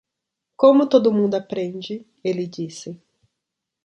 [0.57, 2.99] "Como todo mundo aprende?" ele disse.